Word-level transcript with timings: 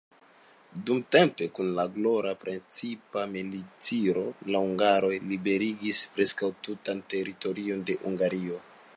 Dumtempe, 0.85 1.47
kun 1.57 1.67
la 1.79 1.83
glora 1.97 2.31
printempa 2.45 3.25
militiro, 3.33 4.23
la 4.55 4.61
hungaroj 4.69 5.11
liberigis 5.33 6.01
preskaŭ 6.15 6.49
tutan 6.69 7.05
teritorion 7.15 7.85
de 7.91 7.97
Hungario. 8.07 8.59